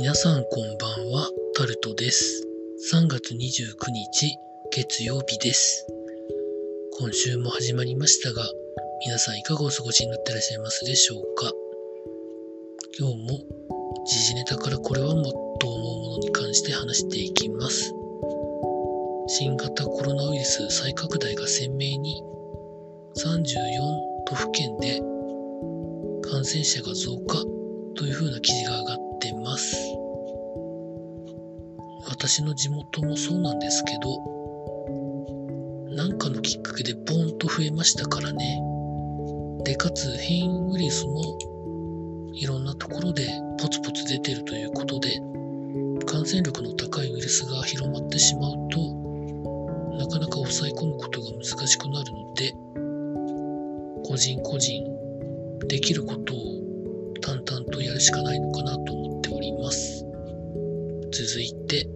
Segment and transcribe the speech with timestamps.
[0.00, 2.46] 皆さんこんばんは、タルトです。
[2.94, 4.38] 3月29日、
[4.70, 5.88] 月曜日です。
[7.00, 8.48] 今週も始まりましたが、
[9.04, 11.50] 皆さんいかがお過ごしになってらっしゃいますでしょうか？
[12.96, 13.40] 今日も
[14.06, 15.24] 時事ネタからこれはもっ
[15.58, 17.92] と思うものに関して話していきます。
[19.26, 22.22] 新型コロナウイルス再拡大が鮮明に
[23.16, 23.24] 34
[24.26, 25.00] 都府県で
[26.30, 27.42] 感染者が増加
[27.96, 29.76] というふうな記事が上がってます。
[32.08, 34.38] 私の地元もそうなんですけど、
[35.94, 38.60] なんかのきっかけでボンと増えましたからね。
[39.64, 41.38] で、かつ変異ウイルスも
[42.32, 43.28] いろんなところで
[43.60, 45.20] ポツポツ出てるということで、
[46.06, 48.78] 感染力の高いウイルスが広まってしまうと、
[49.98, 52.54] なかなか抑え込むことが難しくなるので、
[54.04, 54.84] 個人個人
[55.66, 56.38] できることを
[57.20, 59.07] 淡々とやるしかないのかなと思って
[59.38, 60.04] おります。
[61.12, 61.88] 続いて、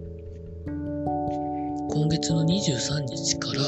[0.65, 3.63] 今月の23日から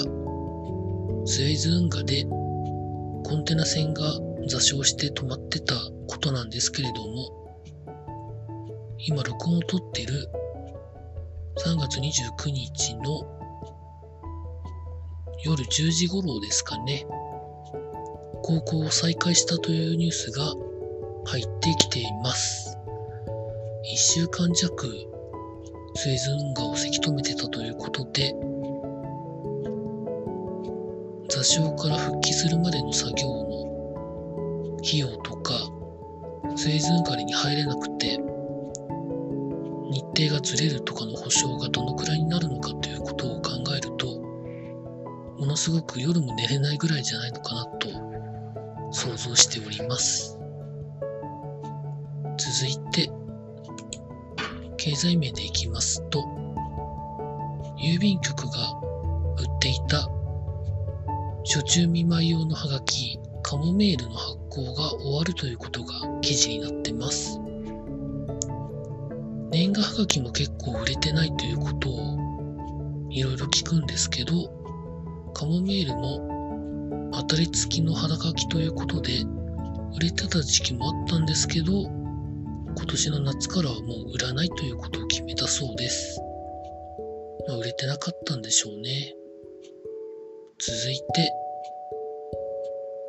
[1.26, 4.02] スエズ運河でコンテナ船が
[4.48, 5.76] 座礁して止まってた
[6.08, 7.30] ことなんですけれども、
[9.10, 10.30] 今録音を撮ってる
[11.58, 13.28] 3月29日の
[15.44, 17.06] 夜10時頃ですかね、
[18.42, 20.54] 航行を再開したというニュースが
[21.26, 22.65] 入ってきています。
[23.86, 24.90] 1週間弱、
[25.94, 28.34] スエズ運河をせき止めてたということで、
[31.30, 35.54] 座礁から復帰するまでの作業の費用とか、
[36.56, 38.18] スエズ運河に入れなくて、
[39.92, 44.20] 日程がずれるとかの保証がどのくらいになるのかということを考えると、
[45.38, 47.90] ものすごく夜も寝れないぐらいじゃないのかなと
[48.92, 50.40] 想像しております。
[52.38, 53.12] 続いて、
[54.86, 56.20] 経済面でいきますと、
[57.76, 58.52] 郵便局が
[59.36, 60.08] 売っていた
[61.44, 67.40] 初中見舞い用のハガキ、カモメールの発行が終わるということが記事になってます。
[69.50, 74.34] 年賀はがきも結構売れてないということをいろいろ聞くんですけど、
[75.34, 79.14] カモメールも当たり付きのはがきということで
[79.96, 82.05] 売れてた時期もあったんですけど、
[82.76, 86.20] 今年の夏からはもう売らないということを決めたそうです。
[87.48, 89.16] まあ、売れてなかったんでしょうね。
[90.60, 91.32] 続いて、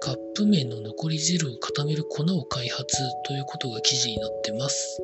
[0.01, 5.01] カップ麺の残り汁を固める粉を開発ということが記事になってます。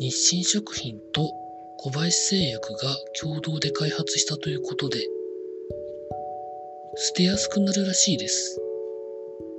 [0.00, 1.30] 日清食品と
[1.78, 4.98] 小林製薬が共同で開発したということで、
[6.96, 8.60] 捨てやすくなるらしいです。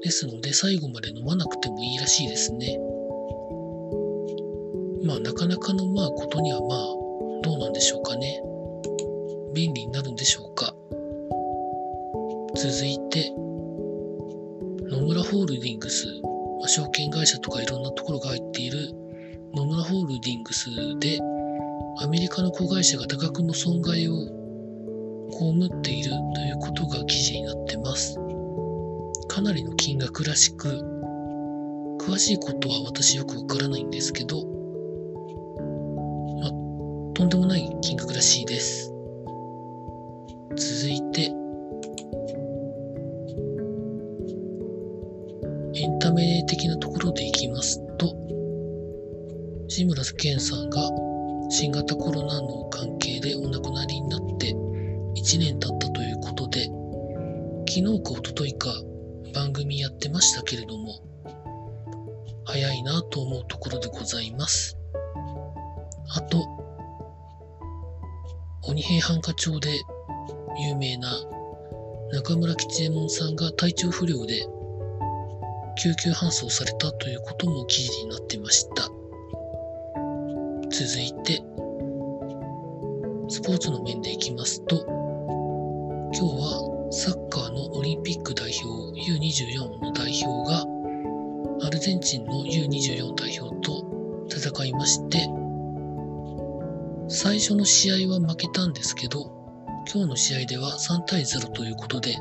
[0.02, 2.78] ですので最後まで飲まなくてもいいらしいですね。
[5.04, 6.80] まあなかなかのまあことにはまあ
[7.44, 8.42] どうなんでしょうかね。
[9.54, 10.74] 便利になるんでしょうか。
[12.56, 13.32] 続いて、
[14.90, 16.08] 野村ホールディングス、
[16.60, 18.94] まあ、証券会社とかいろんなところが入っている
[19.54, 21.20] 野村ホールディングスで
[22.02, 24.14] アメリカの子会社が多額の損害を
[25.32, 28.16] 被っているということが記事になってます。
[29.28, 30.68] かなりの金額らしく、
[32.00, 34.44] 詳しいことは私よくわからないんですけど、
[37.20, 38.94] とんでもない金額らしいです。
[40.56, 41.24] 続いて、
[45.76, 48.16] エンタメ的なところでいきますと、
[49.68, 50.80] 志村けんさんが
[51.50, 56.68] 新型コロナの関係でお亡くなりになって1年経ったということで、
[57.68, 58.70] 昨日か一昨日か
[59.34, 60.94] 番組やってましたけれども、
[62.46, 64.78] 早いなと思うところでございます。
[66.16, 66.59] あと、
[68.68, 69.70] 鬼平犯科帳で
[70.68, 71.10] 有名な
[72.12, 74.46] 中村吉右衛門さんが体調不良で
[75.82, 78.90] 救急搬送されたということも記事になってました。
[80.70, 81.42] 続いて、
[83.30, 84.86] スポーツの面でいきますと、
[86.14, 90.66] 今日はサッカーのオリンピック代表 U24 の代表が
[91.66, 93.86] アルゼンチンの U24 代表と
[94.30, 95.39] 戦いまして、
[97.12, 99.32] 最初の試合は負けたんですけど、
[99.92, 102.16] 今日の試合では3対0ということで、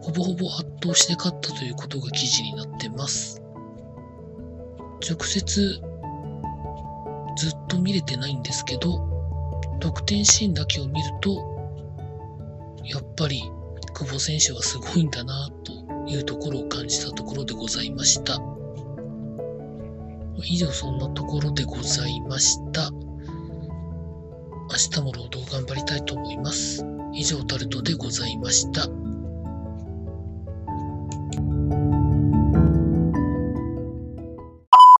[0.00, 3.42] ほぼほぼ圧倒して勝ったということが記事になってます。
[5.10, 5.80] 直接
[7.36, 9.00] ずっと見れてないんですけど、
[9.80, 11.34] 得点シーンだけを見ると、
[12.84, 13.42] やっぱり
[13.92, 15.72] 久保選手はすごいんだなと
[16.08, 18.40] いうところを感じたところでございました。
[20.44, 22.92] 以上そんなところでございました。
[24.78, 26.86] 明日も労働頑張りたいと思います。
[27.12, 28.86] 以上タルトでございました。